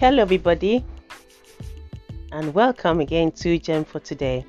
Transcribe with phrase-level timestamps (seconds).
[0.00, 0.84] Hello, everybody,
[2.30, 4.46] and welcome again to Gem for Today.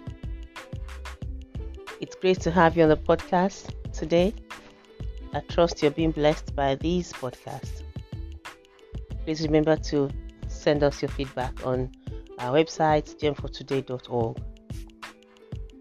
[2.00, 4.32] It's great to have you on the podcast today.
[5.34, 7.82] I trust you're being blessed by these podcasts.
[9.26, 10.12] Please remember to
[10.48, 11.92] send us your feedback on
[12.38, 14.38] our website, gemfortoday.org.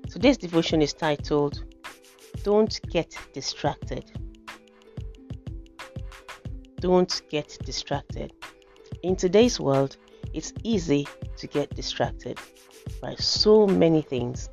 [0.09, 1.63] Today's devotion is titled
[2.43, 4.11] Don't Get Distracted.
[6.81, 8.33] Don't get distracted.
[9.05, 9.97] In today's world,
[10.35, 11.07] it's easy
[11.37, 12.39] to get distracted
[13.01, 14.49] by so many things.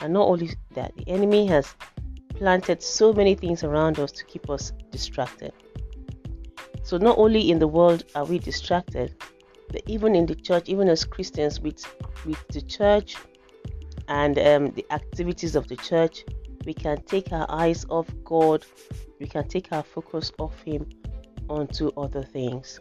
[0.00, 1.74] And not only that, the enemy has
[2.36, 5.52] planted so many things around us to keep us distracted.
[6.84, 9.16] So, not only in the world are we distracted,
[9.68, 11.84] but even in the church, even as Christians, with,
[12.24, 13.16] with the church
[14.06, 16.24] and um, the activities of the church,
[16.64, 18.64] we can take our eyes off God,
[19.18, 20.88] we can take our focus off Him
[21.48, 22.78] onto other things.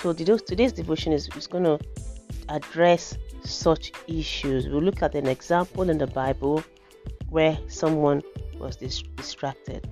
[0.00, 1.78] So today's devotion is, is going to
[2.48, 4.66] address such issues.
[4.66, 6.64] We'll look at an example in the Bible
[7.28, 8.22] where someone
[8.58, 9.86] was dis- distracted.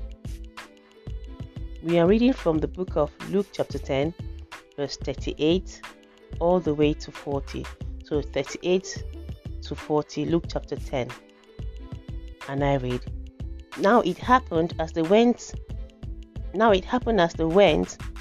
[1.82, 4.14] We are reading from the book of Luke, chapter 10,
[4.78, 5.82] verse 38,
[6.40, 7.66] all the way to 40.
[8.02, 9.04] So 38
[9.60, 11.10] to 40, Luke chapter 10.
[12.48, 13.02] And I read,
[13.78, 15.52] Now it happened as they went.
[16.54, 17.98] Now it happened as they went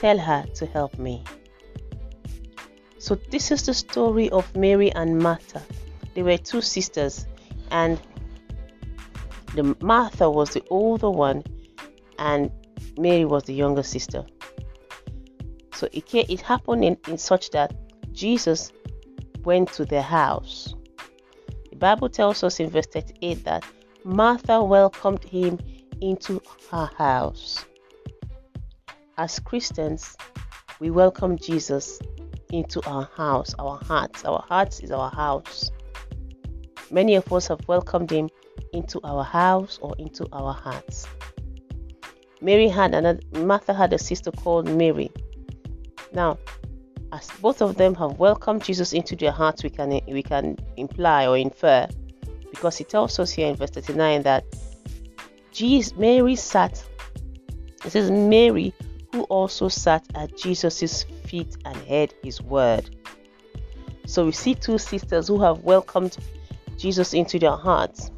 [0.00, 1.24] Tell her to help me.
[2.98, 5.62] So, this is the story of Mary and Martha.
[6.14, 7.26] They were two sisters,
[7.70, 8.00] and
[9.54, 11.44] the Martha was the older one,
[12.18, 12.50] and
[12.98, 14.24] Mary was the younger sister.
[15.76, 17.74] So it, it happened in, in such that
[18.12, 18.72] Jesus
[19.44, 20.74] went to their house.
[21.70, 23.64] The Bible tells us in verse 38 that
[24.02, 25.58] Martha welcomed him
[26.00, 26.40] into
[26.70, 27.66] her house.
[29.18, 30.14] As Christians,
[30.78, 31.98] we welcome Jesus
[32.50, 34.26] into our house, our hearts.
[34.26, 35.70] Our hearts is our house.
[36.90, 38.28] Many of us have welcomed him
[38.74, 41.06] into our house or into our hearts.
[42.42, 45.10] Mary had another Martha had a sister called Mary.
[46.12, 46.36] Now,
[47.10, 51.26] as both of them have welcomed Jesus into their hearts, we can we can imply
[51.26, 51.88] or infer,
[52.50, 54.44] because it tells us here in verse 39 that
[55.52, 56.84] Jesus, Mary sat.
[57.82, 58.74] It says Mary
[59.16, 62.94] who also sat at Jesus' feet and heard his word.
[64.04, 66.18] So we see two sisters who have welcomed
[66.76, 68.10] Jesus into their hearts.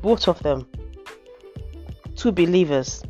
[0.00, 0.66] Both of them,
[2.16, 3.02] two believers,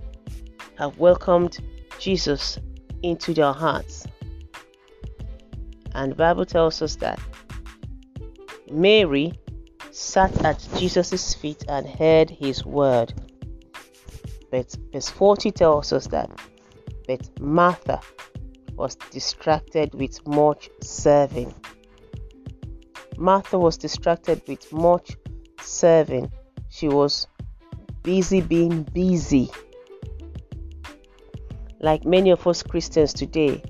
[0.76, 1.58] have welcomed
[2.00, 2.58] Jesus
[3.04, 4.04] into their hearts.
[5.94, 7.20] And the Bible tells us that
[8.72, 9.34] Mary
[9.92, 13.14] sat at Jesus' feet and heard his word.
[14.50, 16.30] But verse 40 tells us that
[17.08, 18.00] but Martha
[18.76, 21.54] was distracted with much serving.
[23.16, 25.16] Martha was distracted with much
[25.62, 26.30] serving.
[26.68, 27.26] She was
[28.02, 29.50] busy being busy.
[31.80, 33.62] Like many of us Christians today,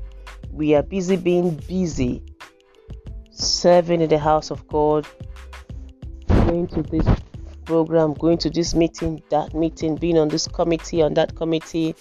[0.50, 2.22] we are busy being busy,
[3.30, 5.06] serving in the house of God,
[6.26, 7.06] going to this
[7.68, 11.94] program, going to this meeting, that meeting, being on this committee, on that committee.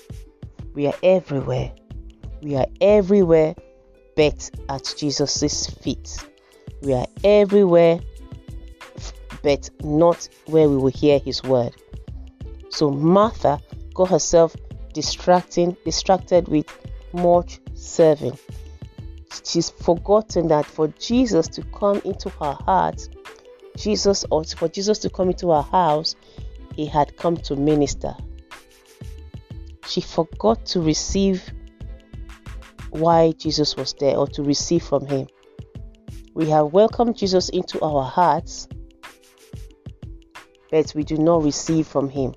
[0.74, 1.74] We are everywhere.
[2.42, 3.54] We are everywhere
[4.16, 6.26] but at Jesus' feet.
[6.82, 8.00] We are everywhere
[9.44, 11.76] but not where we will hear his word.
[12.70, 13.60] So Martha
[13.94, 14.56] got herself
[14.94, 16.66] distracting, distracted with
[17.12, 18.40] much serving.
[19.44, 23.10] She's forgotten that for Jesus to come into her heart,
[23.78, 26.16] Jesus or for Jesus to come into her house,
[26.76, 28.14] he had come to minister.
[29.88, 31.54] She forgot to receive
[32.90, 35.28] why Jesus was there or to receive from him.
[36.34, 38.68] We have welcomed Jesus into our hearts,
[40.72, 42.34] but we do not receive from him.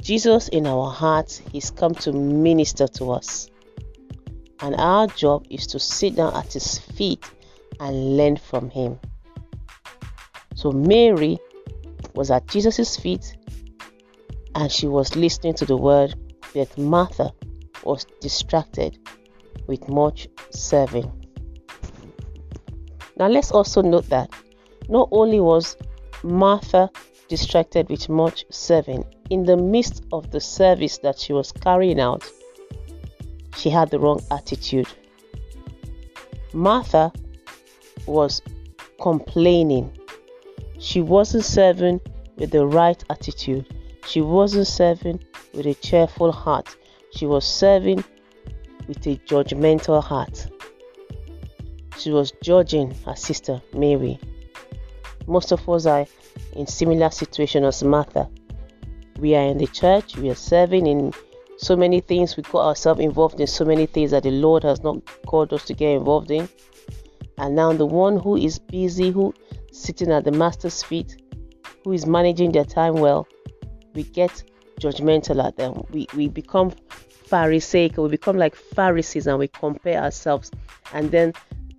[0.00, 3.48] Jesus in our hearts, he's come to minister to us.
[4.60, 7.24] And our job is to sit down at his feet
[7.80, 8.98] and learn from him.
[10.62, 11.40] So Mary
[12.14, 13.36] was at Jesus' feet
[14.54, 16.14] and she was listening to the word,
[16.54, 17.32] but Martha
[17.82, 18.96] was distracted
[19.66, 21.10] with much serving.
[23.16, 24.30] Now let's also note that
[24.88, 25.76] not only was
[26.22, 26.88] Martha
[27.26, 32.22] distracted with much serving, in the midst of the service that she was carrying out,
[33.56, 34.86] she had the wrong attitude.
[36.52, 37.10] Martha
[38.06, 38.40] was
[39.00, 39.98] complaining.
[40.82, 42.00] She wasn't serving
[42.36, 43.72] with the right attitude.
[44.08, 45.22] She wasn't serving
[45.54, 46.76] with a cheerful heart.
[47.12, 48.02] She was serving
[48.88, 50.48] with a judgmental heart.
[51.98, 54.18] She was judging her sister Mary.
[55.28, 56.04] Most of us are
[56.54, 58.28] in similar situation as Martha.
[59.20, 61.12] We are in the church, we are serving in
[61.58, 64.82] so many things, we got ourselves involved in so many things that the Lord has
[64.82, 64.96] not
[65.26, 66.48] called us to get involved in.
[67.38, 69.32] And now the one who is busy, who
[69.72, 71.20] sitting at the master's feet,
[71.84, 73.26] who is managing their time well,
[73.94, 74.44] we get
[74.80, 75.84] judgmental at them.
[75.90, 76.72] We we become
[77.28, 80.50] pharisaical, we become like Pharisees and we compare ourselves.
[80.92, 81.32] And then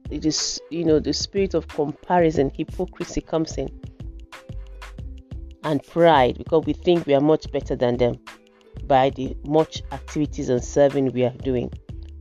[0.10, 3.70] it is you know the spirit of comparison, hypocrisy comes in.
[5.64, 8.16] And pride because we think we are much better than them
[8.86, 11.72] by the much activities and serving we are doing.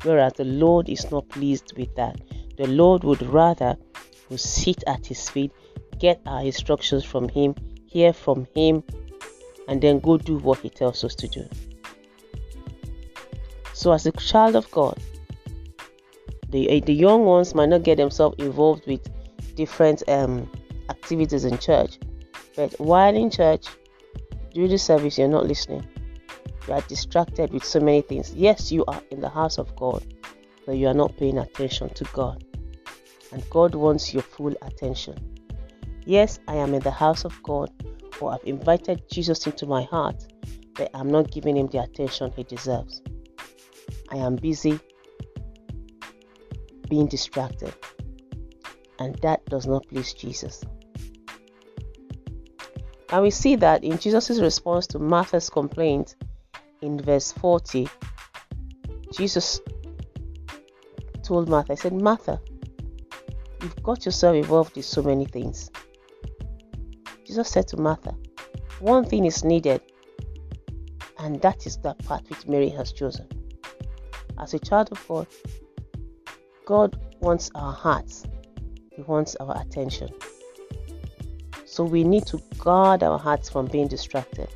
[0.05, 2.21] Whereas the Lord is not pleased with that.
[2.57, 3.77] The Lord would rather
[4.33, 5.53] we sit at his feet,
[5.99, 7.55] get our instructions from him,
[7.87, 8.83] hear from him,
[9.69, 11.49] and then go do what he tells us to do.
[13.75, 14.99] So, as a child of God,
[16.49, 19.01] the, eh, the young ones might not get themselves involved with
[19.55, 20.51] different um,
[20.91, 21.99] activities in church,
[22.57, 23.67] but while in church,
[24.53, 25.87] during the service, you're not listening
[26.67, 28.33] you are distracted with so many things.
[28.35, 30.05] Yes, you are in the house of God,
[30.67, 32.45] but you are not paying attention to God.
[33.33, 35.17] And God wants your full attention.
[36.05, 37.71] Yes, I am in the house of God,
[38.21, 40.27] or I've invited Jesus into my heart,
[40.75, 43.03] but I'm not giving him the attention he deserves.
[44.11, 44.79] I am busy
[46.91, 47.73] being distracted,
[48.99, 50.63] and that does not please Jesus.
[53.11, 56.17] And we see that in Jesus' response to Martha's complaint,
[56.81, 57.89] in verse 40,
[59.13, 59.61] Jesus
[61.23, 62.41] told Martha, I said, Martha,
[63.63, 65.71] you've got yourself involved in so many things.
[67.25, 68.15] Jesus said to Martha,
[68.81, 69.81] one thing is needed,
[71.19, 73.29] and that is that path which Mary has chosen.
[74.39, 75.27] As a child of God,
[76.65, 78.25] God wants our hearts,
[78.91, 80.09] He wants our attention.
[81.65, 84.49] So we need to guard our hearts from being distracted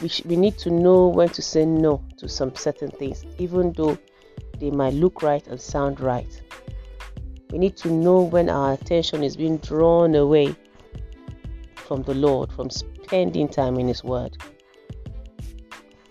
[0.00, 3.72] we, sh- we need to know when to say no to some certain things, even
[3.72, 3.98] though
[4.58, 6.42] they might look right and sound right.
[7.52, 10.54] We need to know when our attention is being drawn away
[11.74, 14.36] from the Lord, from spending time in His Word,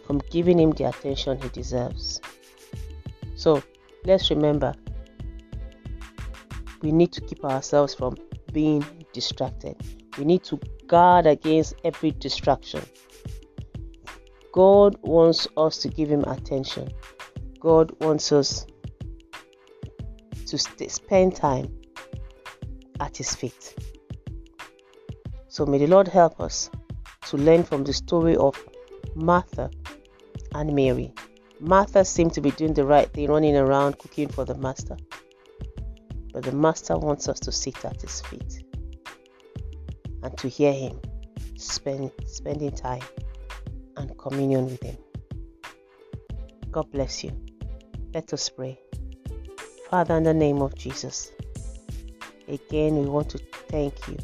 [0.06, 2.20] from giving Him the attention He deserves.
[3.36, 3.64] So
[4.04, 4.74] let's remember
[6.82, 8.18] we need to keep ourselves from
[8.52, 9.76] being distracted.
[10.18, 12.82] We need to guard against every distraction.
[14.52, 16.90] God wants us to give Him attention.
[17.60, 18.66] God wants us
[20.50, 21.74] to st- spend time
[23.00, 23.76] at His feet.
[25.48, 26.70] So may the Lord help us
[27.28, 28.56] to learn from the story of
[29.16, 29.70] Martha
[30.54, 31.14] and Mary.
[31.60, 34.98] Martha seemed to be doing the right thing, running around cooking for the Master.
[36.32, 38.64] But the Master wants us to sit at His feet
[40.24, 41.00] and to hear Him,
[41.58, 43.04] spend, spending time
[43.98, 44.98] and communion with Him.
[46.72, 47.32] God bless you.
[48.14, 48.80] Let us pray.
[49.90, 51.32] Father, in the name of Jesus,
[52.48, 54.18] again we want to thank you.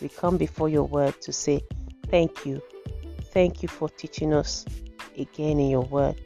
[0.00, 1.60] We come before your word to say
[2.08, 2.62] thank you.
[3.24, 4.64] Thank you for teaching us
[5.18, 6.18] again in your word.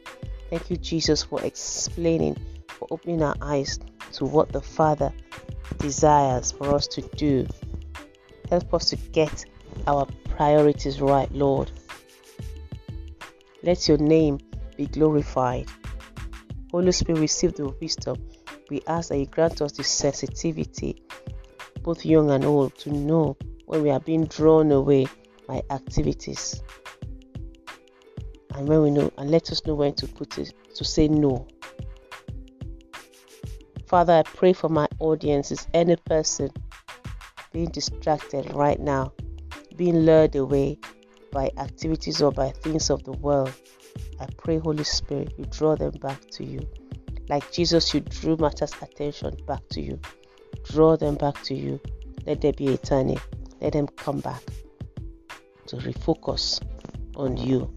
[0.49, 2.37] Thank you, Jesus, for explaining,
[2.69, 3.77] for opening our eyes
[4.13, 5.11] to what the Father
[5.79, 7.45] desires for us to do.
[8.49, 9.43] Help us to get
[9.85, 11.71] our priorities right, Lord.
[13.63, 14.39] Let your name
[14.77, 15.67] be glorified.
[16.71, 18.15] Holy Spirit, receive the wisdom.
[18.69, 21.03] We ask that you grant us the sensitivity,
[21.81, 25.07] both young and old, to know when we are being drawn away
[25.47, 26.61] by activities.
[28.55, 31.47] And when we know, and let us know when to put it, to say no.
[33.87, 35.51] Father, I pray for my audience.
[35.51, 36.49] Is any person
[37.51, 39.13] being distracted right now,
[39.75, 40.79] being lured away
[41.31, 43.53] by activities or by things of the world?
[44.19, 46.67] I pray, Holy Spirit, you draw them back to you.
[47.29, 49.99] Like Jesus, you drew Martha's attention back to you.
[50.63, 51.79] Draw them back to you.
[52.25, 53.19] Let there be a turning.
[53.61, 54.41] Let them come back
[55.67, 56.61] to refocus
[57.15, 57.73] on you.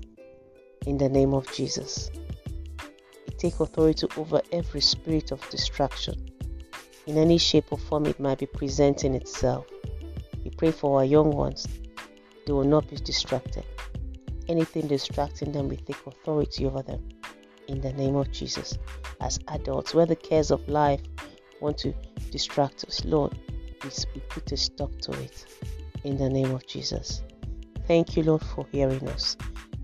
[0.86, 2.10] In the name of Jesus
[3.38, 6.14] take authority over every spirit of distraction.
[7.06, 9.66] In any shape or form it might be presenting itself.
[10.44, 11.66] We pray for our young ones.
[12.46, 13.64] They will not be distracted.
[14.48, 17.06] Anything distracting them, we take authority over them.
[17.68, 18.78] In the name of Jesus.
[19.20, 21.02] As adults, where the cares of life
[21.60, 21.94] want to
[22.30, 23.38] distract us, Lord,
[23.84, 25.44] we put a stop to it.
[26.04, 27.22] In the name of Jesus.
[27.86, 29.36] Thank you, Lord, for hearing us.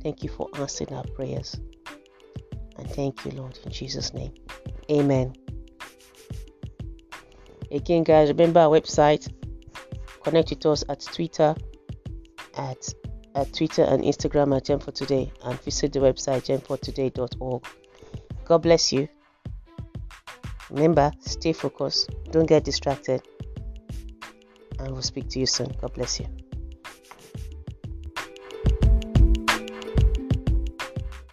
[0.02, 1.56] Thank you for answering our prayers.
[2.76, 4.32] And thank you, Lord, in Jesus' name.
[4.90, 5.34] Amen.
[7.70, 9.32] Again, guys, remember our website.
[10.22, 11.54] Connect with us at Twitter,
[12.56, 12.94] at,
[13.34, 17.66] at Twitter and Instagram at Gem for Today, and visit the website gemfortoday.org.
[18.44, 19.08] God bless you.
[20.70, 22.10] Remember, stay focused.
[22.30, 23.22] Don't get distracted.
[24.78, 25.74] And we'll speak to you soon.
[25.80, 26.26] God bless you.